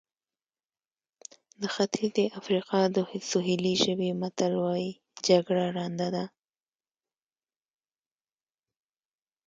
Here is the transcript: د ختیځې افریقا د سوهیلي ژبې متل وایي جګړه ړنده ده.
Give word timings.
د 1.61 1.63
ختیځې 1.73 2.25
افریقا 2.39 2.81
د 2.95 2.97
سوهیلي 3.29 3.73
ژبې 3.83 4.09
متل 4.21 4.53
وایي 4.63 4.91
جګړه 5.27 5.65
ړنده 5.77 6.07
ده. 6.15 6.25